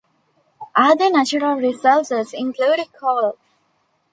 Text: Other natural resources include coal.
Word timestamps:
Other 0.75 1.11
natural 1.11 1.57
resources 1.57 2.33
include 2.33 2.91
coal. 2.99 3.37